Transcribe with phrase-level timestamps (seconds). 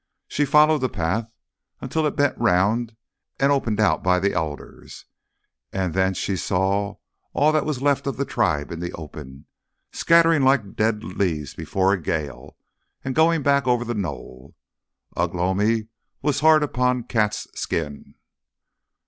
[0.27, 1.29] She followed the path
[1.79, 2.95] until it bent round
[3.39, 5.05] and opened out by the alders,
[5.71, 6.95] and thence she saw
[7.33, 9.45] all that was left of the tribe in the open,
[9.91, 12.57] scattering like dead leaves before a gale,
[13.05, 14.55] and going back over the knoll.
[15.15, 15.89] Ugh lomi
[16.23, 18.15] was hard upon Cat's skin.